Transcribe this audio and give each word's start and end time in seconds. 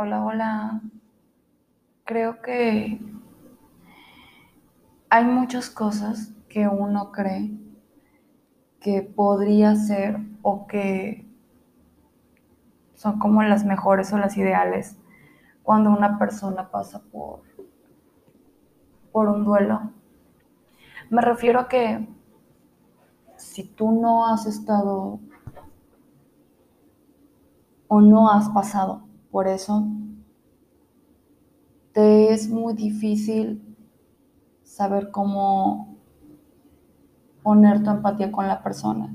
Hola, 0.00 0.24
hola. 0.24 0.80
Creo 2.04 2.40
que 2.40 3.00
hay 5.10 5.24
muchas 5.24 5.70
cosas 5.70 6.34
que 6.48 6.68
uno 6.68 7.10
cree 7.10 7.50
que 8.78 9.02
podría 9.02 9.74
ser 9.74 10.20
o 10.42 10.68
que 10.68 11.28
son 12.94 13.18
como 13.18 13.42
las 13.42 13.64
mejores 13.64 14.12
o 14.12 14.18
las 14.18 14.36
ideales 14.36 14.96
cuando 15.64 15.90
una 15.90 16.16
persona 16.16 16.70
pasa 16.70 17.02
por, 17.10 17.42
por 19.10 19.26
un 19.26 19.44
duelo. 19.44 19.90
Me 21.10 21.22
refiero 21.22 21.58
a 21.58 21.68
que 21.68 22.08
si 23.36 23.64
tú 23.64 23.90
no 23.90 24.28
has 24.28 24.46
estado 24.46 25.18
o 27.88 28.00
no 28.00 28.30
has 28.30 28.48
pasado 28.50 29.07
por 29.30 29.48
eso, 29.48 29.86
te 31.92 32.32
es 32.32 32.48
muy 32.48 32.74
difícil 32.74 33.76
saber 34.62 35.10
cómo 35.10 35.96
poner 37.42 37.82
tu 37.82 37.90
empatía 37.90 38.30
con 38.30 38.46
la 38.46 38.62
persona. 38.62 39.14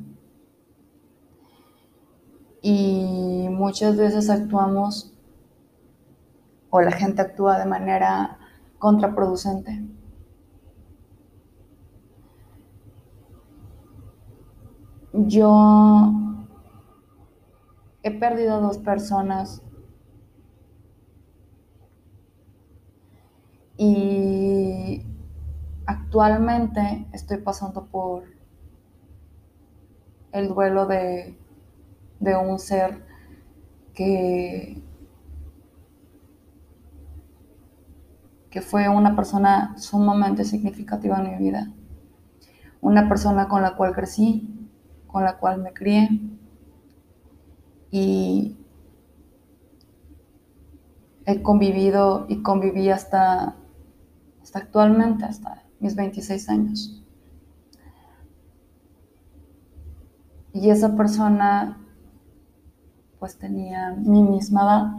Y 2.61 3.47
muchas 3.51 3.97
veces 3.97 4.29
actuamos 4.29 5.13
o 6.69 6.81
la 6.81 6.91
gente 6.91 7.21
actúa 7.21 7.59
de 7.59 7.65
manera 7.65 8.39
contraproducente. 8.79 9.85
Yo 15.13 16.11
he 18.01 18.11
perdido 18.11 18.55
a 18.55 18.59
dos 18.59 18.79
personas 18.79 19.61
y 23.85 25.05
actualmente 25.85 27.05
estoy 27.11 27.39
pasando 27.39 27.85
por 27.87 28.23
el 30.31 30.47
duelo 30.47 30.85
de, 30.85 31.37
de 32.21 32.37
un 32.37 32.59
ser 32.59 33.05
que, 33.93 34.81
que 38.49 38.61
fue 38.61 38.87
una 38.87 39.17
persona 39.17 39.77
sumamente 39.77 40.45
significativa 40.45 41.19
en 41.19 41.31
mi 41.31 41.49
vida. 41.49 41.73
Una 42.79 43.09
persona 43.09 43.49
con 43.49 43.63
la 43.63 43.75
cual 43.75 43.93
crecí, 43.93 44.69
con 45.07 45.25
la 45.25 45.39
cual 45.39 45.61
me 45.61 45.73
crié 45.73 46.21
y 47.91 48.57
he 51.25 51.41
convivido 51.41 52.25
y 52.29 52.41
conviví 52.41 52.89
hasta, 52.89 53.57
actualmente, 54.55 55.25
hasta 55.25 55.63
mis 55.79 55.95
26 55.95 56.49
años. 56.49 57.03
Y 60.53 60.69
esa 60.69 60.95
persona 60.95 61.79
pues 63.19 63.37
tenía 63.37 63.91
mi 63.91 64.21
misma 64.21 64.63
edad. 64.63 64.91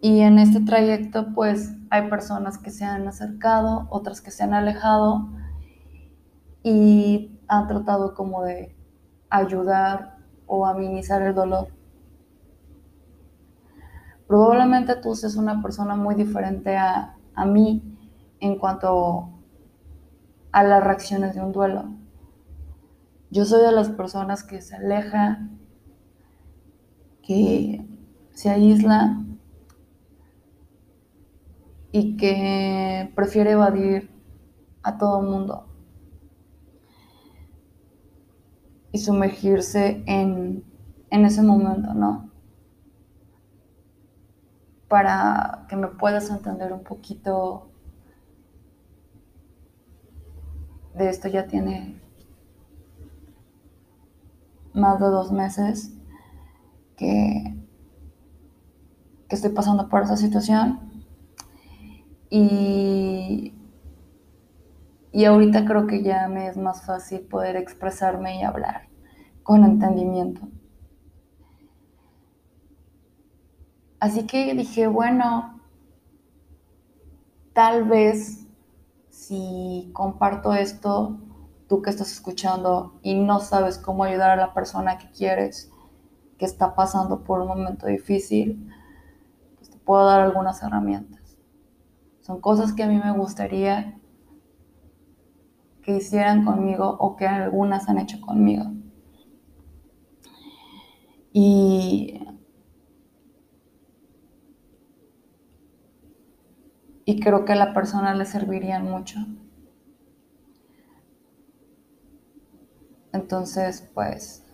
Y 0.00 0.20
en 0.20 0.38
este 0.38 0.60
trayecto 0.60 1.34
pues 1.34 1.74
hay 1.90 2.08
personas 2.08 2.58
que 2.58 2.70
se 2.70 2.84
han 2.84 3.06
acercado, 3.08 3.86
otras 3.90 4.20
que 4.20 4.30
se 4.30 4.42
han 4.42 4.54
alejado 4.54 5.28
y 6.62 7.38
han 7.48 7.66
tratado 7.66 8.14
como 8.14 8.42
de 8.42 8.76
ayudar 9.30 10.18
o 10.46 10.66
amenizar 10.66 11.22
el 11.22 11.34
dolor. 11.34 11.77
Probablemente 14.28 14.94
tú 14.96 15.14
seas 15.14 15.36
una 15.36 15.62
persona 15.62 15.96
muy 15.96 16.14
diferente 16.14 16.76
a, 16.76 17.16
mí 17.46 17.82
en 18.40 18.58
cuanto 18.58 19.30
a 20.52 20.62
las 20.62 20.84
reacciones 20.84 21.34
de 21.34 21.40
un 21.40 21.52
duelo. 21.52 21.88
Yo 23.30 23.46
soy 23.46 23.62
de 23.62 23.72
las 23.72 23.88
personas 23.88 24.44
que 24.44 24.60
se 24.60 24.76
aleja, 24.76 25.48
que 27.22 27.86
se 28.32 28.50
aísla 28.50 29.24
y 31.90 32.18
que 32.18 33.10
prefiere 33.14 33.52
evadir 33.52 34.10
a 34.82 34.98
todo 34.98 35.22
mundo 35.22 35.68
y 38.92 38.98
sumergirse 38.98 40.02
en, 40.06 40.64
en 41.10 41.24
ese 41.24 41.42
momento, 41.42 41.94
¿no? 41.94 42.28
Para 44.88 45.66
que 45.68 45.76
me 45.76 45.88
puedas 45.88 46.30
entender 46.30 46.72
un 46.72 46.82
poquito 46.82 47.68
de 50.94 51.08
esto 51.08 51.28
ya 51.28 51.46
tiene 51.46 52.00
más 54.72 54.98
de 54.98 55.06
dos 55.06 55.30
meses 55.32 55.92
que, 56.96 57.56
que 59.28 59.36
estoy 59.36 59.50
pasando 59.50 59.88
por 59.88 60.02
esa 60.02 60.16
situación 60.16 60.80
y, 62.30 63.54
y 65.12 65.24
ahorita 65.24 65.64
creo 65.64 65.86
que 65.86 66.02
ya 66.02 66.28
me 66.28 66.48
es 66.48 66.56
más 66.56 66.84
fácil 66.84 67.20
poder 67.20 67.56
expresarme 67.56 68.40
y 68.40 68.42
hablar 68.42 68.88
con 69.42 69.64
entendimiento. 69.64 70.42
Así 74.00 74.26
que 74.26 74.54
dije, 74.54 74.86
bueno, 74.86 75.60
tal 77.52 77.84
vez 77.84 78.46
si 79.08 79.90
comparto 79.92 80.54
esto 80.54 81.18
tú 81.68 81.82
que 81.82 81.90
estás 81.90 82.12
escuchando 82.12 82.98
y 83.02 83.14
no 83.14 83.40
sabes 83.40 83.78
cómo 83.78 84.04
ayudar 84.04 84.30
a 84.30 84.36
la 84.36 84.54
persona 84.54 84.98
que 84.98 85.10
quieres, 85.10 85.70
que 86.38 86.44
está 86.44 86.74
pasando 86.74 87.24
por 87.24 87.40
un 87.40 87.48
momento 87.48 87.86
difícil, 87.86 88.70
pues 89.56 89.70
te 89.70 89.78
puedo 89.78 90.06
dar 90.06 90.20
algunas 90.20 90.62
herramientas. 90.62 91.36
Son 92.20 92.40
cosas 92.40 92.72
que 92.72 92.84
a 92.84 92.86
mí 92.86 93.00
me 93.02 93.12
gustaría 93.12 93.98
que 95.82 95.96
hicieran 95.96 96.44
conmigo 96.44 96.96
o 97.00 97.16
que 97.16 97.26
algunas 97.26 97.88
han 97.88 97.98
hecho 97.98 98.20
conmigo. 98.20 98.64
Y, 101.32 102.20
y 107.08 107.20
creo 107.20 107.46
que 107.46 107.54
a 107.54 107.56
la 107.56 107.72
persona 107.72 108.14
le 108.14 108.26
servirían 108.26 108.84
mucho. 108.84 109.18
Entonces, 113.14 113.90
pues, 113.94 114.44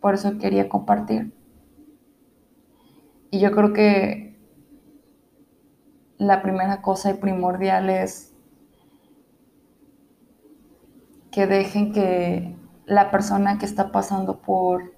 por 0.00 0.14
eso 0.14 0.38
quería 0.38 0.68
compartir. 0.68 1.34
Y 3.32 3.40
yo 3.40 3.50
creo 3.50 3.72
que 3.72 4.38
la 6.18 6.40
primera 6.40 6.82
cosa 6.82 7.10
y 7.10 7.14
primordial 7.14 7.90
es 7.90 8.32
que 11.32 11.48
dejen 11.48 11.92
que 11.92 12.56
la 12.86 13.10
persona 13.10 13.58
que 13.58 13.66
está 13.66 13.90
pasando 13.90 14.40
por, 14.40 14.94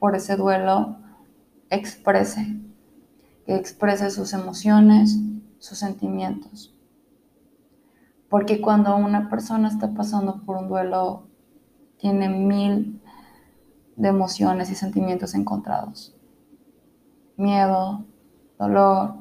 por 0.00 0.16
ese 0.16 0.34
duelo 0.34 0.98
exprese, 1.70 2.58
que 3.48 3.56
exprese 3.56 4.10
sus 4.10 4.34
emociones, 4.34 5.18
sus 5.58 5.78
sentimientos. 5.78 6.78
Porque 8.28 8.60
cuando 8.60 8.94
una 8.94 9.30
persona 9.30 9.68
está 9.68 9.94
pasando 9.94 10.44
por 10.44 10.58
un 10.58 10.68
duelo 10.68 11.28
tiene 11.96 12.28
mil 12.28 13.00
de 13.96 14.08
emociones 14.08 14.70
y 14.70 14.74
sentimientos 14.74 15.34
encontrados. 15.34 16.14
Miedo, 17.38 18.04
dolor, 18.58 19.14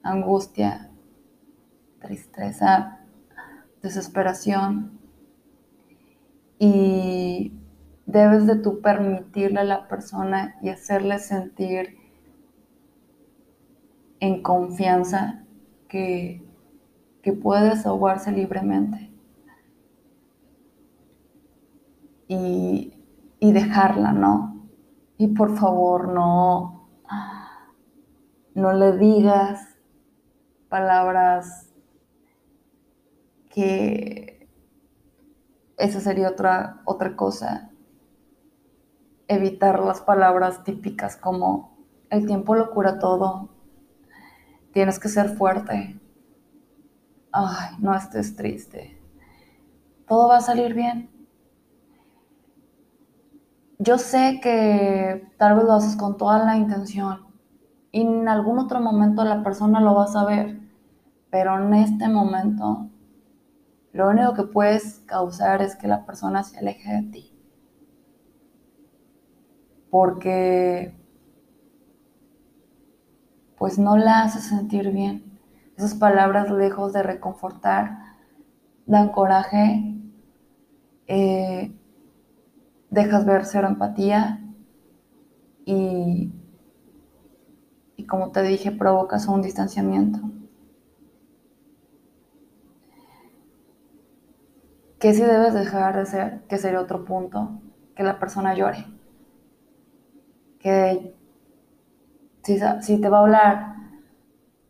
angustia, 0.00 0.92
tristeza, 1.98 3.00
desesperación. 3.82 5.00
Y 6.60 7.52
debes 8.06 8.46
de 8.46 8.54
tú 8.54 8.80
permitirle 8.80 9.58
a 9.58 9.64
la 9.64 9.88
persona 9.88 10.54
y 10.62 10.68
hacerle 10.68 11.18
sentir 11.18 12.05
en 14.26 14.42
confianza 14.42 15.44
que, 15.88 16.44
que 17.22 17.32
puede 17.32 17.70
desahogarse 17.70 18.32
libremente. 18.32 19.06
y, 22.28 22.92
dejarla, 23.52 24.12
¿no? 24.12 24.68
Y 25.18 25.28
por 25.28 25.56
favor, 25.56 26.08
no, 26.08 26.88
no 28.54 28.72
le 28.72 28.96
digas 28.96 29.78
palabras 30.68 31.72
que 33.50 34.48
eso 35.78 36.00
sería 36.00 36.30
otra, 36.30 36.82
otra 36.84 37.16
cosa. 37.16 37.70
evitar 39.28 39.80
las 39.80 40.00
palabras 40.02 40.62
típicas 40.62 41.16
como 41.16 41.76
el 42.10 42.26
tiempo 42.26 42.54
lo 42.54 42.70
cura 42.70 43.00
todo, 43.00 43.48
tienes 44.76 44.98
que 44.98 45.08
ser 45.08 45.30
fuerte, 45.30 45.98
ay, 47.32 47.76
no 47.78 47.94
estés 47.94 48.36
triste, 48.36 49.00
todo 50.06 50.28
va 50.28 50.36
a 50.36 50.40
salir 50.42 50.74
bien. 50.74 51.08
Yo 53.78 53.96
sé 53.96 54.38
que 54.42 55.32
tal 55.38 55.56
vez 55.56 55.64
lo 55.64 55.72
haces 55.72 55.96
con 55.96 56.18
toda 56.18 56.44
la 56.44 56.58
intención 56.58 57.26
y 57.90 58.02
en 58.02 58.28
algún 58.28 58.58
otro 58.58 58.82
momento 58.82 59.24
la 59.24 59.42
persona 59.42 59.80
lo 59.80 59.94
va 59.94 60.04
a 60.04 60.08
saber, 60.08 60.60
pero 61.30 61.58
en 61.58 61.72
este 61.72 62.10
momento 62.10 62.90
lo 63.94 64.10
único 64.10 64.34
que 64.34 64.42
puedes 64.42 64.98
causar 65.06 65.62
es 65.62 65.74
que 65.74 65.88
la 65.88 66.04
persona 66.04 66.42
se 66.42 66.58
aleje 66.58 66.92
de 66.92 67.02
ti. 67.10 67.32
Porque 69.88 70.95
pues 73.58 73.78
no 73.78 73.96
la 73.96 74.22
hace 74.22 74.40
sentir 74.40 74.90
bien. 74.90 75.38
Esas 75.76 75.94
palabras 75.94 76.50
lejos 76.50 76.92
de 76.92 77.02
reconfortar 77.02 77.98
dan 78.86 79.10
coraje, 79.10 79.94
eh, 81.06 81.72
dejas 82.90 83.26
ver 83.26 83.44
cero 83.44 83.68
empatía 83.68 84.40
y, 85.64 86.32
y 87.96 88.06
como 88.06 88.30
te 88.30 88.42
dije, 88.42 88.70
provocas 88.72 89.26
un 89.26 89.42
distanciamiento. 89.42 90.20
¿Qué 94.98 95.12
si 95.12 95.22
debes 95.22 95.52
dejar 95.54 95.94
de 95.96 96.02
hacer? 96.02 96.42
Que 96.48 96.58
sería 96.58 96.80
otro 96.80 97.04
punto, 97.04 97.60
que 97.94 98.02
la 98.02 98.18
persona 98.18 98.54
llore. 98.54 98.86
Que 100.58 101.14
si, 102.46 103.00
te 103.00 103.08
va 103.08 103.18
a 103.18 103.20
hablar 103.22 103.76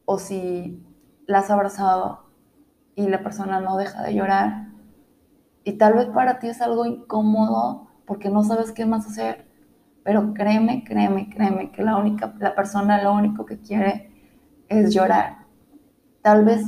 o 0.06 0.19
si 0.19 0.82
la 1.26 1.40
has 1.40 1.50
abrazado 1.50 2.26
y 2.94 3.08
la 3.08 3.23
persona 3.23 3.61
no 3.61 3.76
deja 3.76 4.02
de 4.02 4.14
llorar, 4.14 4.69
y 5.64 5.73
tal 5.73 5.94
vez 5.94 6.06
para 6.06 6.38
ti 6.38 6.49
es 6.49 6.62
algo 6.62 6.87
incómodo 6.87 7.88
porque 8.06 8.31
no 8.31 8.44
sabes 8.44 8.73
qué 8.73 8.87
más 8.87 9.06
hacer, 9.06 9.46
pero 10.05 10.32
créeme, 10.32 10.84
créeme, 10.84 11.28
créeme 11.28 11.73
que 11.73 11.82
la 11.82 11.96
única, 11.96 12.34
la 12.38 12.55
persona 12.55 13.02
lo 13.02 13.12
único 13.12 13.44
que 13.44 13.58
quiere 13.58 14.11
es 14.69 14.94
llorar. 14.94 15.38
Tal 16.23 16.44
vez 16.44 16.62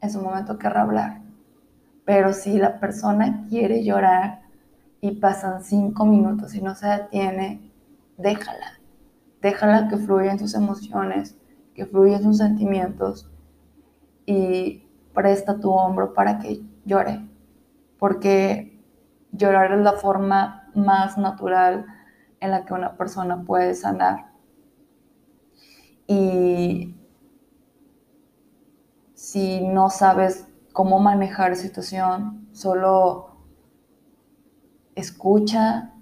en 0.00 0.10
su 0.10 0.20
momento 0.20 0.58
querrá 0.58 0.82
hablar, 0.82 1.22
pero 2.04 2.32
si 2.32 2.58
la 2.58 2.80
persona 2.80 3.46
quiere 3.48 3.84
llorar 3.84 4.42
y 5.00 5.12
pasan 5.12 5.62
cinco 5.62 6.04
minutos 6.04 6.54
y 6.54 6.60
no 6.60 6.74
se 6.74 6.88
detiene, 6.88 7.72
déjala. 8.18 8.80
Déjala 9.46 9.86
que 9.86 9.96
fluya 9.96 10.32
en 10.32 10.40
sus 10.40 10.54
emociones, 10.54 11.38
que 11.72 11.86
fluya 11.86 12.16
en 12.16 12.24
sus 12.24 12.38
sentimientos 12.38 13.30
y 14.26 14.88
presta 15.14 15.60
tu 15.60 15.70
hombro 15.70 16.14
para 16.14 16.40
que 16.40 16.62
llore 16.84 17.24
porque 18.00 18.82
llorar 19.30 19.70
es 19.72 19.80
la 19.82 19.92
forma 19.92 20.68
más 20.74 21.16
natural 21.16 21.86
en 22.40 22.50
la 22.50 22.64
que 22.64 22.74
una 22.74 22.96
persona 22.96 23.44
puede 23.44 23.74
sanar. 23.74 24.32
Y 26.08 26.96
si 29.14 29.60
no 29.60 29.90
sabes 29.90 30.48
cómo 30.72 30.98
manejar 30.98 31.50
la 31.50 31.56
situación, 31.56 32.48
solo 32.50 33.36
escucha 34.96 35.92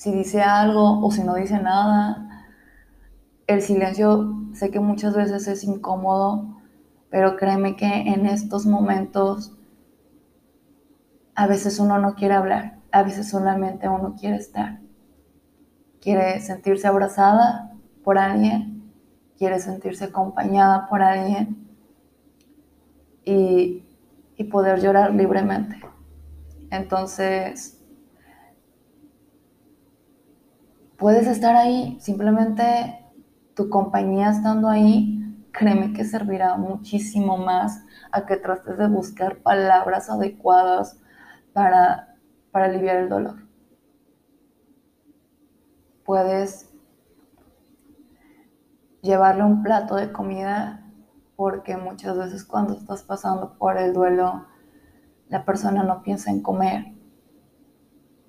si 0.00 0.12
dice 0.12 0.40
algo 0.40 1.06
o 1.06 1.10
si 1.10 1.22
no 1.22 1.34
dice 1.34 1.60
nada. 1.60 2.46
El 3.46 3.60
silencio 3.60 4.34
sé 4.54 4.70
que 4.70 4.80
muchas 4.80 5.14
veces 5.14 5.46
es 5.46 5.62
incómodo, 5.62 6.56
pero 7.10 7.36
créeme 7.36 7.76
que 7.76 7.84
en 7.84 8.24
estos 8.24 8.64
momentos 8.64 9.58
a 11.34 11.46
veces 11.46 11.78
uno 11.78 11.98
no 11.98 12.14
quiere 12.14 12.32
hablar, 12.32 12.78
a 12.92 13.02
veces 13.02 13.28
solamente 13.28 13.90
uno 13.90 14.14
quiere 14.18 14.36
estar. 14.36 14.80
Quiere 16.00 16.40
sentirse 16.40 16.88
abrazada 16.88 17.74
por 18.02 18.16
alguien, 18.16 18.90
quiere 19.36 19.58
sentirse 19.58 20.06
acompañada 20.06 20.88
por 20.88 21.02
alguien 21.02 21.68
y, 23.22 23.84
y 24.34 24.44
poder 24.44 24.80
llorar 24.80 25.12
libremente. 25.12 25.78
Entonces, 26.70 27.79
puedes 31.00 31.26
estar 31.26 31.56
ahí, 31.56 31.98
simplemente 31.98 33.02
tu 33.54 33.70
compañía 33.70 34.30
estando 34.30 34.68
ahí, 34.68 35.48
créeme 35.50 35.94
que 35.94 36.04
servirá 36.04 36.56
muchísimo 36.58 37.38
más 37.38 37.82
a 38.12 38.26
que 38.26 38.36
trates 38.36 38.76
de 38.76 38.86
buscar 38.86 39.38
palabras 39.38 40.10
adecuadas 40.10 41.00
para, 41.54 42.14
aliviar 42.52 42.96
el 42.96 43.08
dolor. 43.08 43.36
Puedes 46.04 46.68
llevarle 49.00 49.44
un 49.44 49.62
plato 49.62 49.96
de 49.96 50.12
comida 50.12 50.86
porque 51.34 51.78
muchas 51.78 52.18
veces 52.18 52.44
cuando 52.44 52.74
estás 52.74 53.02
pasando 53.04 53.56
por 53.56 53.78
el 53.78 53.94
duelo, 53.94 54.46
la 55.28 55.46
persona 55.46 55.82
no 55.82 56.02
piensa 56.02 56.30
en 56.30 56.42
comer. 56.42 56.92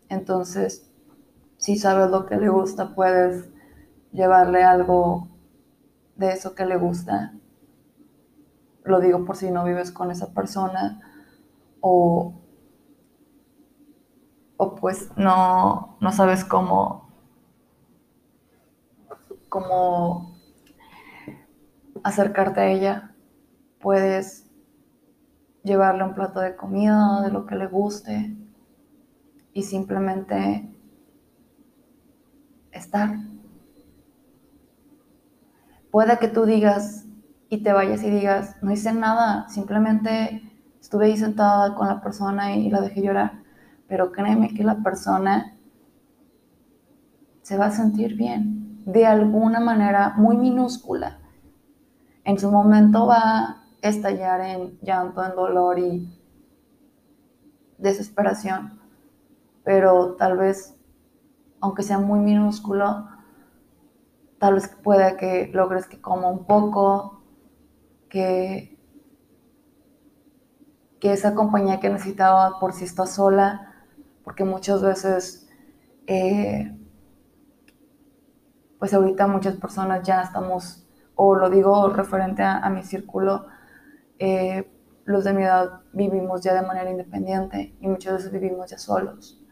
Entonces, 0.08 0.91
si 1.62 1.78
sabes 1.78 2.10
lo 2.10 2.26
que 2.26 2.38
le 2.38 2.50
gusta, 2.50 2.96
puedes 2.96 3.48
llevarle 4.12 4.64
algo 4.64 5.28
de 6.16 6.32
eso 6.32 6.56
que 6.56 6.66
le 6.66 6.76
gusta. 6.76 7.36
Lo 8.84 9.00
digo 9.00 9.26
por 9.26 9.36
si 9.36 9.52
no 9.52 9.64
vives 9.64 9.92
con 9.92 10.10
esa 10.10 10.34
persona 10.34 11.00
o 11.82 12.34
o 14.58 14.76
pues 14.76 15.12
no, 15.18 15.98
no 16.00 16.12
sabes 16.12 16.44
cómo, 16.46 17.10
cómo 19.50 20.36
acercarte 22.04 22.62
a 22.62 22.68
ella, 22.72 23.16
puedes 23.80 24.50
llevarle 25.64 26.06
un 26.06 26.16
plato 26.16 26.40
de 26.40 26.56
comida, 26.56 27.22
de 27.22 27.32
lo 27.32 27.46
que 27.46 27.56
le 27.56 27.68
guste 27.68 28.36
y 29.54 29.62
simplemente 29.62 30.72
estar. 32.82 33.16
Puede 35.92 36.18
que 36.20 36.28
tú 36.28 36.46
digas 36.46 37.06
y 37.50 37.64
te 37.64 37.74
vayas 37.74 38.04
y 38.04 38.10
digas, 38.10 38.56
no 38.62 38.72
hice 38.72 38.94
nada, 38.94 39.48
simplemente 39.50 40.42
estuve 40.80 41.06
ahí 41.06 41.18
sentada 41.18 41.76
con 41.76 41.88
la 41.88 42.02
persona 42.02 42.56
y 42.56 42.70
la 42.70 42.82
dejé 42.82 43.02
llorar 43.02 43.42
pero 43.92 44.14
créeme 44.14 44.54
que 44.54 44.64
la 44.64 44.82
persona 44.82 45.58
se 47.42 47.58
va 47.58 47.66
a 47.66 47.72
sentir 47.72 48.16
bien, 48.16 48.82
de 48.86 49.06
alguna 49.06 49.60
manera 49.60 50.14
muy 50.16 50.38
minúscula. 50.38 51.20
En 52.24 52.40
su 52.40 52.50
momento 52.50 53.06
va 53.08 53.18
a 53.20 53.66
estallar 53.82 54.40
en 54.40 54.80
llanto, 54.82 55.22
en 55.26 55.36
dolor 55.36 55.78
y 55.78 56.08
desesperación, 57.80 58.80
pero 59.66 60.16
tal 60.16 60.38
vez, 60.38 60.74
aunque 61.62 61.84
sea 61.84 62.00
muy 62.00 62.20
minúsculo, 62.20 63.08
tal 64.40 64.56
vez 64.56 64.68
pueda 64.68 65.18
que 65.18 65.52
logres 65.54 65.86
que 65.86 66.02
coma 66.02 66.28
un 66.28 66.46
poco, 66.46 67.24
que, 68.10 68.78
esa 71.02 71.34
compañía 71.36 71.80
que 71.80 71.90
necesitaba 71.90 72.60
por 72.60 72.74
si 72.74 72.86
está 72.86 73.06
sola, 73.06 73.86
porque 74.24 74.44
muchas 74.44 74.82
veces, 74.82 75.50
eh, 76.08 76.78
pues 78.80 78.94
ahorita 78.94 79.28
muchas 79.28 79.56
personas 79.58 80.04
ya 80.04 80.22
estamos, 80.22 80.88
o 81.16 81.36
lo 81.36 81.50
digo 81.50 81.90
referente 81.90 82.44
a, 82.44 82.68
mi 82.70 82.84
círculo, 82.84 83.48
eh, 84.20 84.72
los 85.06 85.24
de 85.24 85.34
mi 85.34 85.44
edad 85.44 85.82
vivimos 85.94 86.42
ya 86.42 86.54
de 86.54 86.66
manera 86.66 86.90
independiente 86.90 87.76
y 87.80 87.88
muchas 87.88 88.14
veces 88.14 88.32
vivimos 88.32 88.70
ya 88.70 88.78
solos. 88.78 89.44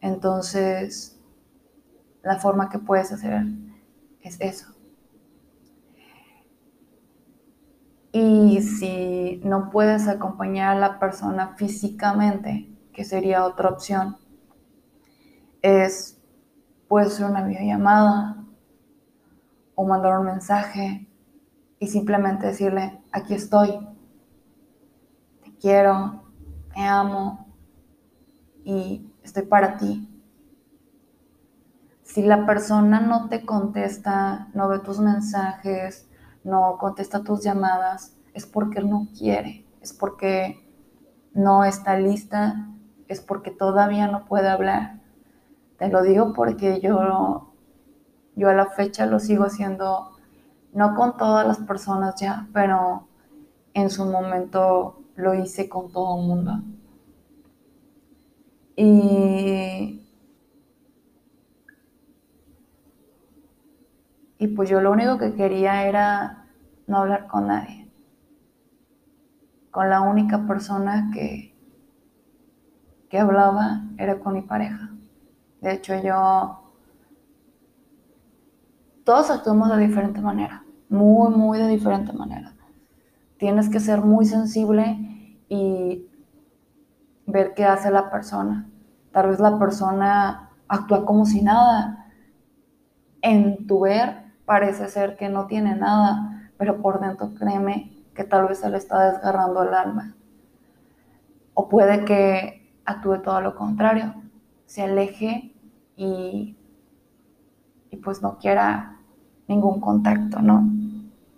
Entonces, 0.00 1.15
la 2.26 2.38
forma 2.40 2.68
que 2.68 2.80
puedes 2.80 3.12
hacer 3.12 3.44
es 4.20 4.36
eso. 4.40 4.74
Y 8.10 8.62
si 8.62 9.40
no 9.44 9.70
puedes 9.70 10.08
acompañar 10.08 10.76
a 10.76 10.80
la 10.80 10.98
persona 10.98 11.54
físicamente, 11.56 12.68
que 12.92 13.04
sería 13.04 13.44
otra 13.44 13.68
opción, 13.68 14.16
es, 15.62 16.20
puede 16.88 17.10
ser 17.10 17.26
una 17.26 17.46
videollamada 17.46 18.44
o 19.76 19.86
mandar 19.86 20.18
un 20.18 20.26
mensaje 20.26 21.08
y 21.78 21.86
simplemente 21.86 22.46
decirle, 22.46 23.00
aquí 23.12 23.34
estoy, 23.34 23.78
te 25.44 25.56
quiero, 25.58 26.24
te 26.74 26.80
amo 26.80 27.54
y 28.64 29.12
estoy 29.22 29.44
para 29.44 29.76
ti. 29.76 30.15
Si 32.16 32.22
la 32.22 32.46
persona 32.46 32.98
no 32.98 33.28
te 33.28 33.44
contesta, 33.44 34.48
no 34.54 34.70
ve 34.70 34.78
tus 34.78 35.00
mensajes, 35.00 36.08
no 36.44 36.78
contesta 36.78 37.22
tus 37.22 37.42
llamadas, 37.44 38.16
es 38.32 38.46
porque 38.46 38.80
no 38.80 39.08
quiere, 39.14 39.66
es 39.82 39.92
porque 39.92 40.66
no 41.34 41.62
está 41.64 41.98
lista, 41.98 42.70
es 43.06 43.20
porque 43.20 43.50
todavía 43.50 44.06
no 44.08 44.24
puede 44.24 44.48
hablar. 44.48 45.02
Te 45.76 45.90
lo 45.90 46.00
digo 46.00 46.32
porque 46.32 46.80
yo, 46.80 47.52
yo 48.34 48.48
a 48.48 48.54
la 48.54 48.70
fecha 48.70 49.04
lo 49.04 49.20
sigo 49.20 49.44
haciendo, 49.44 50.16
no 50.72 50.94
con 50.94 51.18
todas 51.18 51.46
las 51.46 51.58
personas 51.58 52.18
ya, 52.18 52.48
pero 52.54 53.08
en 53.74 53.90
su 53.90 54.06
momento 54.06 55.02
lo 55.16 55.34
hice 55.34 55.68
con 55.68 55.92
todo 55.92 56.18
el 56.18 56.26
mundo. 56.26 56.62
Y, 58.74 60.05
y 64.38 64.48
pues 64.48 64.68
yo 64.68 64.80
lo 64.80 64.92
único 64.92 65.18
que 65.18 65.34
quería 65.34 65.86
era 65.86 66.46
no 66.86 66.98
hablar 66.98 67.26
con 67.26 67.46
nadie. 67.46 67.90
Con 69.70 69.88
la 69.90 70.02
única 70.02 70.46
persona 70.46 71.10
que, 71.12 71.54
que 73.08 73.18
hablaba 73.18 73.84
era 73.98 74.18
con 74.18 74.34
mi 74.34 74.42
pareja. 74.42 74.90
De 75.60 75.72
hecho, 75.72 75.94
yo... 76.02 76.62
Todos 79.04 79.30
actuamos 79.30 79.70
de 79.70 79.86
diferente 79.86 80.20
manera, 80.20 80.64
muy, 80.88 81.32
muy 81.32 81.58
de 81.58 81.68
diferente 81.68 82.12
manera. 82.12 82.54
Tienes 83.38 83.68
que 83.68 83.78
ser 83.78 84.00
muy 84.00 84.26
sensible 84.26 85.38
y 85.48 86.08
ver 87.26 87.54
qué 87.54 87.64
hace 87.64 87.90
la 87.90 88.10
persona. 88.10 88.68
Tal 89.12 89.28
vez 89.28 89.38
la 89.38 89.58
persona 89.58 90.50
actúa 90.66 91.06
como 91.06 91.24
si 91.24 91.42
nada. 91.42 92.12
En 93.22 93.66
tu 93.66 93.80
ver 93.80 94.25
parece 94.46 94.88
ser 94.88 95.16
que 95.16 95.28
no 95.28 95.46
tiene 95.46 95.76
nada, 95.76 96.50
pero 96.56 96.80
por 96.80 97.00
dentro 97.00 97.34
créeme 97.34 97.92
que 98.14 98.24
tal 98.24 98.48
vez 98.48 98.60
se 98.60 98.70
le 98.70 98.78
está 98.78 99.10
desgarrando 99.12 99.62
el 99.62 99.74
alma. 99.74 100.16
O 101.54 101.68
puede 101.68 102.04
que 102.04 102.72
actúe 102.84 103.22
todo 103.22 103.40
lo 103.40 103.56
contrario, 103.56 104.14
se 104.66 104.82
aleje 104.82 105.54
y, 105.96 106.56
y 107.90 107.96
pues 107.96 108.22
no 108.22 108.38
quiera 108.38 108.98
ningún 109.48 109.80
contacto, 109.80 110.40
¿no? 110.40 110.68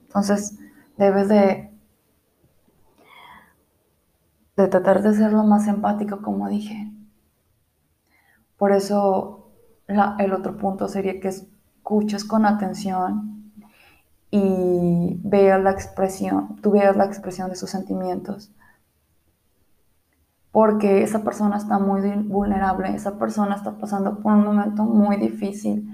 Entonces 0.07 0.59
debes 0.97 1.29
de, 1.29 1.71
de 4.59 4.69
tratar 4.69 5.01
de 5.01 5.15
ser 5.15 5.33
lo 5.33 5.43
más 5.43 5.67
empático, 5.69 6.21
como 6.21 6.51
dije. 6.51 6.93
Por 8.59 8.73
eso 8.73 9.49
el 9.87 10.33
otro 10.33 10.57
punto 10.59 10.89
sería 10.89 11.19
que 11.21 11.33
escuches 11.89 12.25
con 12.25 12.45
atención 12.45 13.51
y 14.31 15.19
veas 15.25 15.63
la 15.63 15.71
expresión, 15.71 16.57
tú 16.61 16.73
veas 16.73 16.95
la 16.95 17.07
expresión 17.07 17.49
de 17.49 17.57
sus 17.57 17.71
sentimientos 17.71 18.51
porque 20.53 21.03
esa 21.03 21.25
persona 21.25 21.57
está 21.57 21.79
muy 21.79 22.03
vulnerable, 22.25 22.95
esa 22.95 23.19
persona 23.19 23.55
está 23.55 23.79
pasando 23.79 24.19
por 24.21 24.33
un 24.33 24.45
momento 24.45 24.83
muy 24.83 25.17
difícil. 25.17 25.89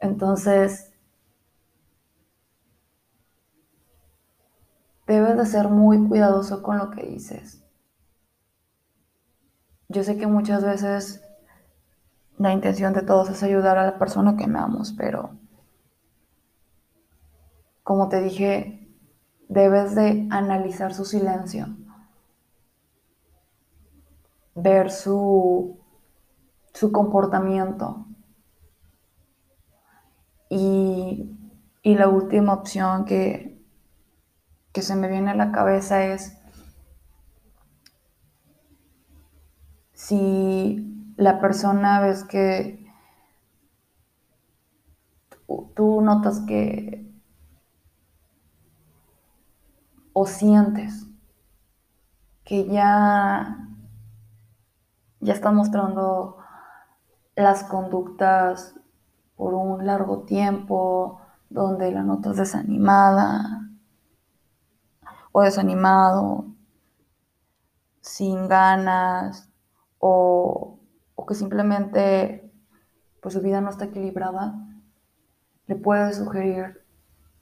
Entonces, 0.00 0.92
debes 5.06 5.36
de 5.36 5.46
ser 5.46 5.68
muy 5.68 6.08
cuidadoso 6.08 6.62
con 6.62 6.78
lo 6.78 6.90
que 6.90 7.02
dices. 7.04 7.62
Yo 9.88 10.02
sé 10.02 10.16
que 10.16 10.26
muchas 10.26 10.64
veces 10.64 11.27
la 12.38 12.52
intención 12.52 12.92
de 12.92 13.02
todos 13.02 13.28
es 13.30 13.42
ayudar 13.42 13.78
a 13.78 13.84
la 13.84 13.98
persona 13.98 14.36
que 14.36 14.44
amamos, 14.44 14.94
pero 14.96 15.30
como 17.82 18.08
te 18.08 18.20
dije, 18.20 18.88
debes 19.48 19.94
de 19.94 20.26
analizar 20.30 20.94
su 20.94 21.04
silencio 21.04 21.66
ver 24.62 24.90
su, 24.90 25.78
su 26.74 26.92
comportamiento. 26.92 28.06
Y, 30.50 31.34
la 31.84 32.08
última 32.08 32.52
opción 32.52 33.06
que, 33.06 33.64
que 34.72 34.82
se 34.82 34.94
me 34.94 35.08
viene 35.08 35.30
a 35.30 35.34
la 35.34 35.52
cabeza 35.52 36.04
es 36.04 36.36
si 39.94 40.97
la 41.18 41.40
persona 41.40 42.00
ves 42.00 42.22
que 42.22 42.86
tú 45.74 46.00
notas 46.00 46.40
que 46.46 47.12
o 50.12 50.26
sientes 50.26 51.06
que 52.44 52.66
ya 52.66 53.68
ya 55.20 55.32
está 55.32 55.50
mostrando 55.50 56.38
las 57.34 57.64
conductas 57.64 58.76
por 59.34 59.54
un 59.54 59.84
largo 59.84 60.20
tiempo, 60.22 61.20
donde 61.50 61.90
la 61.90 62.04
notas 62.04 62.36
desanimada 62.36 63.68
o 65.32 65.42
desanimado, 65.42 66.46
sin 68.00 68.46
ganas 68.46 69.50
o, 69.98 70.77
que 71.28 71.34
simplemente 71.34 72.50
pues 73.20 73.34
su 73.34 73.40
vida 73.42 73.60
no 73.60 73.70
está 73.70 73.84
equilibrada, 73.84 74.54
le 75.66 75.76
puedes 75.76 76.16
sugerir 76.16 76.82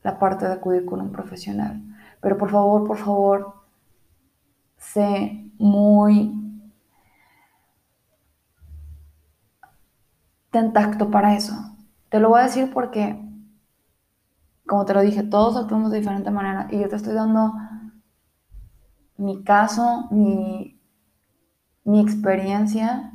la 0.02 0.19
parte 0.19 0.47
de 0.47 0.52
acudir 0.52 0.85
con 0.85 1.00
un 1.00 1.12
profesional. 1.12 1.83
Pero 2.21 2.37
por 2.37 2.50
favor, 2.50 2.87
por 2.87 2.99
favor, 2.99 3.55
sé 4.76 5.52
muy 5.59 6.33
ten 10.50 10.73
tacto 10.73 11.11
para 11.11 11.37
eso. 11.37 11.55
Te 12.09 12.19
lo 12.19 12.31
voy 12.31 12.40
a 12.40 12.45
decir 12.45 12.73
porque, 12.73 13.21
como 14.66 14.85
te 14.85 14.95
lo 14.95 15.02
dije, 15.02 15.23
todos 15.23 15.57
actuamos 15.57 15.90
de 15.90 15.99
diferente 15.99 16.31
manera 16.31 16.66
y 16.71 16.81
yo 16.81 16.88
te 16.88 16.97
estoy 16.97 17.14
dando 17.14 17.52
mi 19.19 19.43
caso, 19.45 20.09
mi, 20.11 20.81
mi 21.85 22.00
experiencia. 22.00 23.12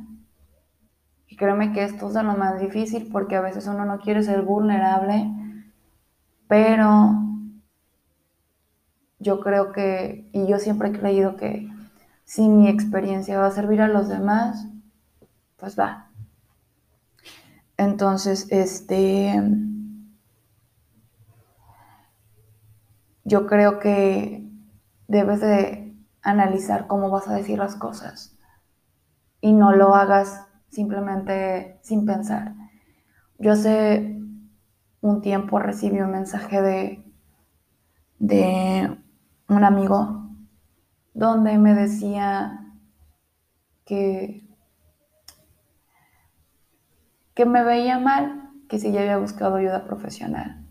Créeme 1.42 1.72
que 1.72 1.82
esto 1.82 2.06
es 2.06 2.14
de 2.14 2.22
lo 2.22 2.36
más 2.36 2.60
difícil 2.60 3.08
porque 3.10 3.34
a 3.34 3.40
veces 3.40 3.66
uno 3.66 3.84
no 3.84 3.98
quiere 3.98 4.22
ser 4.22 4.42
vulnerable, 4.42 5.28
pero 6.46 7.16
yo 9.18 9.40
creo 9.40 9.72
que, 9.72 10.30
y 10.32 10.46
yo 10.46 10.60
siempre 10.60 10.90
he 10.90 10.92
creído 10.92 11.34
que 11.34 11.68
si 12.22 12.48
mi 12.48 12.68
experiencia 12.68 13.40
va 13.40 13.48
a 13.48 13.50
servir 13.50 13.82
a 13.82 13.88
los 13.88 14.08
demás, 14.08 14.68
pues 15.56 15.76
va. 15.76 16.12
Entonces, 17.76 18.46
este, 18.50 19.34
yo 23.24 23.48
creo 23.48 23.80
que 23.80 24.48
debes 25.08 25.40
de 25.40 25.92
analizar 26.22 26.86
cómo 26.86 27.10
vas 27.10 27.26
a 27.26 27.34
decir 27.34 27.58
las 27.58 27.74
cosas 27.74 28.38
y 29.40 29.52
no 29.52 29.72
lo 29.72 29.96
hagas 29.96 30.46
simplemente 30.72 31.78
sin 31.82 32.04
pensar. 32.04 32.54
Yo 33.38 33.52
hace 33.52 34.18
un 35.00 35.20
tiempo 35.20 35.60
recibí 35.60 36.00
un 36.00 36.10
mensaje 36.10 36.60
de, 36.60 37.04
de 38.18 38.98
un 39.48 39.64
amigo 39.64 40.30
donde 41.14 41.58
me 41.58 41.74
decía 41.74 42.74
que 43.84 44.42
que 47.34 47.46
me 47.46 47.64
veía 47.64 47.98
mal, 47.98 48.50
que 48.68 48.78
si 48.78 48.92
ya 48.92 49.00
había 49.00 49.18
buscado 49.18 49.56
ayuda 49.56 49.84
profesional. 49.84 50.66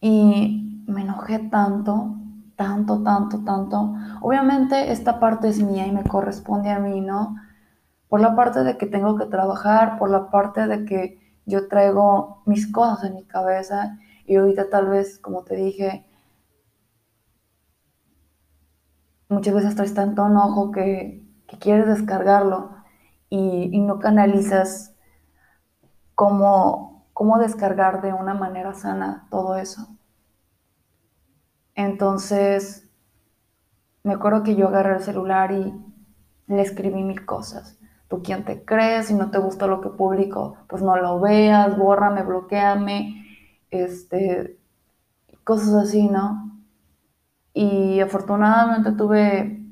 Y 0.00 0.82
me 0.86 1.02
enojé 1.02 1.38
tanto, 1.38 2.16
tanto, 2.56 3.02
tanto, 3.02 3.44
tanto. 3.44 3.94
Obviamente 4.22 4.92
esta 4.92 5.20
parte 5.20 5.48
es 5.48 5.62
mía 5.62 5.86
y 5.86 5.92
me 5.92 6.04
corresponde 6.04 6.70
a 6.70 6.78
mí, 6.78 7.00
¿no? 7.00 7.36
Por 8.10 8.20
la 8.20 8.36
parte 8.36 8.62
de 8.62 8.76
que 8.76 8.84
tengo 8.86 9.16
que 9.16 9.24
trabajar, 9.24 9.98
por 9.98 10.10
la 10.10 10.30
parte 10.30 10.66
de 10.66 10.84
que 10.84 11.18
yo 11.46 11.68
traigo 11.68 12.42
mis 12.44 12.70
cosas 12.70 13.04
en 13.04 13.14
mi 13.14 13.24
cabeza 13.24 13.98
y 14.26 14.36
ahorita 14.36 14.68
tal 14.68 14.88
vez, 14.88 15.18
como 15.18 15.44
te 15.44 15.56
dije, 15.56 16.04
muchas 19.28 19.54
veces 19.54 19.74
traes 19.76 19.94
tanto 19.94 20.26
enojo 20.26 20.70
que, 20.72 21.24
quieres 21.58 21.86
descargarlo 21.86 22.70
y, 23.30 23.80
no 23.80 23.98
canalizas 23.98 24.94
cómo 26.14 27.38
descargar 27.40 28.02
de 28.02 28.12
una 28.12 28.34
manera 28.34 28.74
sana 28.74 29.26
todo 29.30 29.56
eso. 29.56 29.88
Entonces, 31.74 32.88
me 34.02 34.14
acuerdo 34.14 34.42
que 34.42 34.54
yo 34.54 34.68
agarré 34.68 34.96
el 34.96 35.02
celular 35.02 35.50
y 35.52 35.74
le 36.46 36.62
escribí 36.62 37.02
mil 37.02 37.24
cosas. 37.24 37.79
¿Tú 38.10 38.22
quién 38.24 38.44
te 38.44 38.64
crees? 38.64 39.06
Si 39.06 39.14
no 39.14 39.30
te 39.30 39.38
gusta 39.38 39.68
lo 39.68 39.80
que 39.80 39.88
publico, 39.88 40.56
pues 40.68 40.82
no 40.82 40.96
lo 40.96 41.20
veas, 41.20 41.78
bórrame, 41.78 42.24
bloqueame, 42.24 43.24
este, 43.70 44.58
cosas 45.44 45.74
así, 45.74 46.08
¿no? 46.08 46.60
Y 47.54 48.00
afortunadamente 48.00 48.90
tuve 48.92 49.62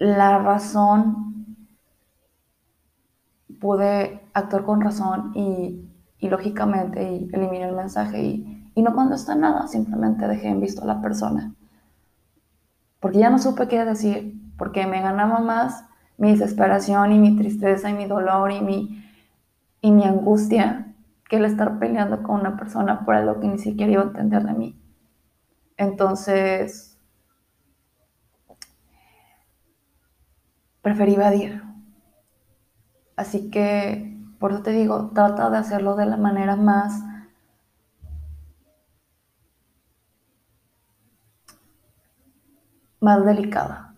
la 0.00 0.38
razón, 0.38 1.68
pude 3.60 4.28
actuar 4.34 4.64
con 4.64 4.80
razón 4.80 5.30
y, 5.36 5.84
lógicamente 6.28 7.12
y 7.12 7.30
eliminé 7.32 7.68
el 7.68 7.76
mensaje 7.76 8.24
y, 8.24 8.72
y 8.74 8.82
no 8.82 8.92
contesté 8.92 9.36
nada, 9.36 9.68
simplemente 9.68 10.26
dejé 10.26 10.48
en 10.48 10.60
visto 10.60 10.82
a 10.82 10.86
la 10.86 11.00
persona 11.00 11.54
porque 13.08 13.20
ya 13.20 13.30
no 13.30 13.38
supe 13.38 13.68
qué 13.68 13.86
decir, 13.86 14.38
porque 14.58 14.86
me 14.86 15.00
ganaba 15.00 15.38
más 15.38 15.82
mi 16.18 16.32
desesperación 16.32 17.10
y 17.10 17.18
mi 17.18 17.38
tristeza 17.38 17.88
y 17.88 17.94
mi 17.94 18.04
dolor 18.04 18.52
y 18.52 18.60
mi, 18.60 19.02
y 19.80 19.92
mi 19.92 20.04
angustia 20.04 20.94
que 21.26 21.36
el 21.36 21.46
estar 21.46 21.78
peleando 21.78 22.22
con 22.22 22.38
una 22.40 22.58
persona 22.58 23.06
por 23.06 23.14
algo 23.14 23.40
que 23.40 23.48
ni 23.48 23.56
siquiera 23.56 23.90
iba 23.90 24.02
a 24.02 24.08
entender 24.08 24.42
de 24.42 24.52
mí. 24.52 24.78
Entonces, 25.78 26.98
preferí 30.82 31.14
evadir. 31.14 31.62
Así 33.16 33.48
que, 33.48 34.20
por 34.38 34.52
eso 34.52 34.60
te 34.60 34.72
digo, 34.72 35.12
trata 35.14 35.48
de 35.48 35.56
hacerlo 35.56 35.96
de 35.96 36.04
la 36.04 36.18
manera 36.18 36.56
más 36.56 37.02
más 43.00 43.24
delicada. 43.24 43.88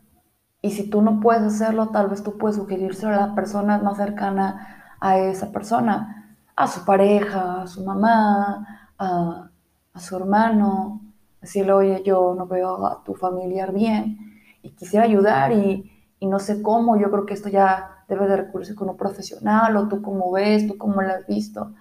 Y 0.63 0.73
si 0.73 0.91
tú 0.91 1.03
no 1.03 1.21
puedes 1.21 1.43
hacerlo, 1.43 1.89
tal 1.89 2.09
vez 2.09 2.23
tú 2.23 2.37
puedes 2.37 2.57
sugerirse 2.57 3.07
a 3.07 3.11
la 3.11 3.35
persona 3.35 3.79
más 3.79 3.97
cercana 3.97 4.95
a 5.01 5.19
esa 5.19 5.51
persona, 5.51 6.37
a 6.55 6.67
su 6.67 6.85
pareja, 6.85 7.63
a 7.63 7.67
su 7.67 7.85
mamá, 7.85 8.91
a, 8.99 9.51
su 9.99 10.17
hermano, 10.17 11.01
decirle, 11.41 11.73
oye, 11.73 12.03
yo 12.05 12.35
no 12.37 12.47
veo 12.47 12.87
a 12.87 13.03
tu 13.03 13.15
familiar 13.15 13.73
bien 13.73 14.19
y 14.63 14.71
quisiera 14.71 15.07
ayudar 15.07 15.53
y, 15.53 15.91
y 16.19 16.27
no 16.27 16.39
sé 16.39 16.63
cómo, 16.63 16.99
yo 16.99 17.11
creo 17.11 17.27
que 17.27 17.35
esto 17.35 17.49
ya 17.49 18.05
debe 18.09 18.29
de 18.29 18.37
recurrirse 18.37 18.75
con 18.75 18.91
un 18.91 18.97
profesional 18.97 19.77
o 19.77 19.89
tú 19.89 20.03
cómo 20.03 20.31
ves, 20.33 20.67
tú 20.67 20.77
cómo 20.77 21.01
lo 21.01 21.09
has 21.11 21.27
visto. 21.27 21.73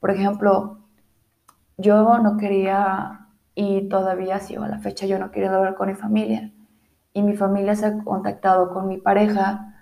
Por 0.00 0.10
ejemplo, 0.10 0.78
yo 1.76 2.18
no 2.18 2.36
quería, 2.38 3.28
y 3.54 3.88
todavía 3.88 4.40
sigo 4.40 4.64
a 4.64 4.68
la 4.68 4.78
fecha, 4.78 5.06
yo 5.06 5.18
no 5.18 5.30
quería 5.30 5.54
hablar 5.54 5.74
con 5.74 5.88
mi 5.88 5.94
familia 5.94 6.50
y 7.12 7.22
mi 7.22 7.36
familia 7.36 7.74
se 7.76 7.86
ha 7.86 7.98
contactado 8.04 8.72
con 8.72 8.88
mi 8.88 8.98
pareja, 8.98 9.74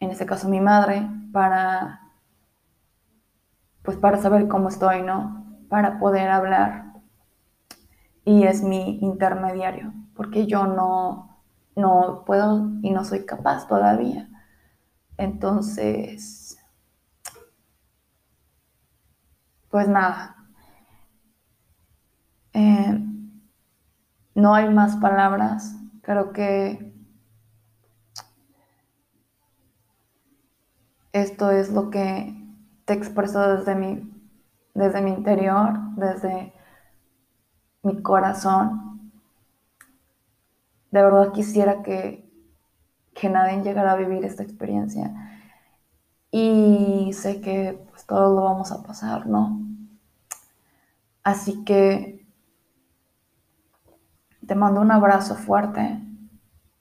en 0.00 0.10
este 0.10 0.26
caso 0.26 0.48
mi 0.48 0.60
madre, 0.60 1.08
para 1.32 2.00
pues 3.82 3.98
para 3.98 4.20
saber 4.20 4.48
cómo 4.48 4.70
estoy, 4.70 5.02
¿no? 5.02 5.44
Para 5.68 5.98
poder 5.98 6.30
hablar. 6.30 6.94
Y 8.24 8.44
es 8.44 8.62
mi 8.62 8.98
intermediario, 9.00 9.92
porque 10.16 10.46
yo 10.46 10.66
no, 10.66 11.42
no 11.76 12.24
puedo 12.24 12.70
y 12.82 12.90
no 12.90 13.04
soy 13.04 13.26
capaz 13.26 13.68
todavía. 13.68 14.28
Entonces, 15.18 16.58
pues 19.68 19.86
nada. 19.86 20.36
Eh, 22.54 22.98
no 24.34 24.54
hay 24.54 24.70
más 24.70 24.96
palabras 24.96 25.74
Creo 26.04 26.32
que 26.32 26.92
esto 31.12 31.50
es 31.50 31.72
lo 31.72 31.90
que 31.90 32.34
te 32.84 32.92
expreso 32.92 33.40
desde 33.56 33.74
mi, 33.74 34.12
desde 34.74 35.00
mi 35.00 35.12
interior, 35.12 35.72
desde 35.96 36.52
mi 37.82 38.02
corazón. 38.02 39.12
De 40.90 41.02
verdad 41.02 41.32
quisiera 41.32 41.82
que, 41.82 42.30
que 43.14 43.30
nadie 43.30 43.62
llegara 43.62 43.92
a 43.92 43.96
vivir 43.96 44.24
esta 44.24 44.42
experiencia. 44.42 45.14
Y 46.30 47.12
sé 47.14 47.40
que 47.40 47.82
pues 47.90 48.04
todos 48.04 48.34
lo 48.34 48.42
vamos 48.42 48.72
a 48.72 48.82
pasar, 48.82 49.26
¿no? 49.26 49.60
Así 51.22 51.64
que 51.64 52.23
te 54.46 54.54
mando 54.54 54.80
un 54.80 54.90
abrazo 54.90 55.34
fuerte. 55.34 56.00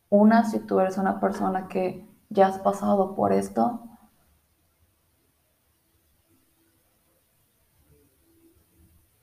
Una, 0.10 0.44
si 0.46 0.60
tú 0.60 0.80
eres 0.80 0.98
una 0.98 1.20
persona 1.20 1.68
que 1.68 2.08
ya 2.30 2.48
has 2.48 2.60
pasado 2.60 3.16
por 3.16 3.34
esto. 3.34 3.82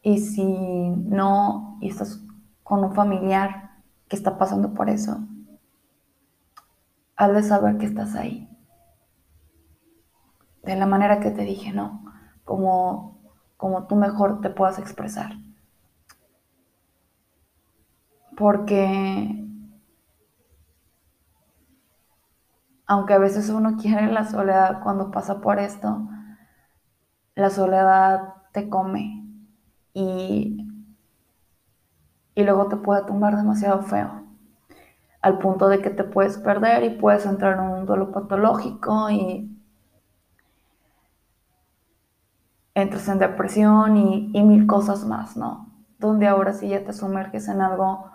Y 0.03 0.18
si 0.18 0.44
no, 0.44 1.79
y 1.81 1.88
estás 1.90 2.22
con 2.62 2.85
un 2.85 2.94
familiar 2.94 3.70
que 4.09 4.16
está 4.16 4.38
pasando 4.38 4.72
por 4.72 4.88
eso, 4.88 5.18
has 7.16 7.33
de 7.33 7.42
saber 7.42 7.76
que 7.79 7.87
estás 7.87 8.14
ahí. 8.14 8.48
De 10.62 10.76
la 10.76 10.87
manera 10.87 11.20
que 11.20 11.31
te 11.31 11.44
dije, 11.44 11.72
¿no? 11.72 12.05
Como, 12.44 13.20
como 13.57 13.87
tú 13.87 13.96
mejor 13.96 14.40
te 14.40 14.50
puedas 14.50 14.79
expresar 14.79 15.33
porque 18.40 18.76
aunque 22.87 23.14
a 23.14 23.18
veces 23.18 23.48
uno 23.48 23.76
quiere 23.81 24.12
la 24.12 24.26
soledad 24.29 24.83
cuando 24.83 25.11
pasa 25.11 25.40
por 25.40 25.59
esto, 25.59 26.07
la 27.35 27.50
soledad 27.50 28.35
te 28.53 28.68
come 28.68 29.24
y, 29.94 30.66
y 32.35 32.42
luego 32.42 32.66
te 32.66 32.76
puede 32.76 33.05
tumbar 33.05 33.37
demasiado 33.37 33.83
feo, 33.83 34.24
al 35.22 35.38
punto 35.38 35.68
de 35.68 35.81
que 35.83 35.90
te 35.90 36.05
puedes 36.05 36.38
perder 36.38 36.85
y 36.85 36.90
puedes 36.90 37.26
entrar 37.26 37.55
en 37.55 37.61
un 37.61 37.87
duelo 37.87 38.12
patológico 38.12 39.11
y 39.11 39.50
entras 42.74 43.07
en 43.09 43.18
depresión 43.20 43.96
y, 43.96 44.31
y 44.35 44.42
mil 44.42 44.66
cosas 44.66 45.05
más, 45.05 45.37
¿no? 45.37 45.68
Donde 45.98 46.26
ahora 46.26 46.53
sí 46.53 46.68
ya 46.68 46.85
te 46.85 46.92
sumerges 46.92 47.48
en 47.48 47.61
algo 47.61 48.11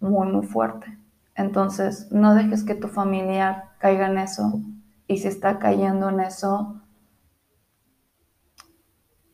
muy, 0.00 0.28
muy 0.28 0.46
fuerte. 0.46 0.98
Entonces, 1.34 2.10
no 2.10 2.34
dejes 2.34 2.64
que 2.64 2.74
tu 2.74 2.88
familiar 2.88 3.70
caiga 3.78 4.08
en 4.08 4.18
eso. 4.18 4.60
Y 5.06 5.18
si 5.18 5.28
está 5.28 5.58
cayendo 5.58 6.08
en 6.08 6.20
eso, 6.20 6.82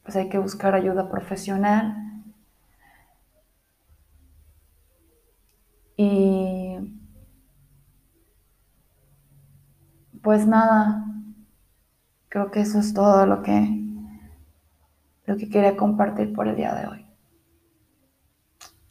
pues 0.03 0.17
hay 0.17 0.29
que 0.29 0.39
buscar 0.39 0.75
ayuda 0.75 1.09
profesional. 1.09 1.97
Y 5.97 6.77
pues 10.23 10.47
nada, 10.47 11.05
creo 12.29 12.51
que 12.51 12.61
eso 12.61 12.79
es 12.81 12.93
todo 12.93 13.27
lo 13.27 13.43
que 13.43 13.81
lo 15.27 15.39
que 15.39 15.49
quería 15.49 15.77
compartir 15.77 16.35
por 16.35 16.49
el 16.49 16.57
día 16.57 16.75
de 16.75 16.87
hoy. 16.87 17.07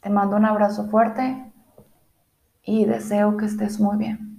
Te 0.00 0.10
mando 0.10 0.36
un 0.36 0.44
abrazo 0.44 0.88
fuerte 0.88 1.53
y 2.64 2.84
deseo 2.84 3.36
que 3.36 3.46
estés 3.46 3.80
muy 3.80 3.96
bien. 3.98 4.33